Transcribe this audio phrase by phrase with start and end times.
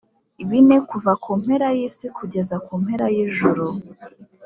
[0.49, 3.79] bine kuva ku mpera y isi kugeza ku mpera y ijuru f